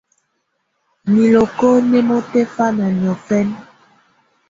Niloko 1.11 1.67
nɛ́ 1.89 2.01
mùtɛ̀fana 2.07 2.85
niɔ̀fɛ̀na. 2.99 3.55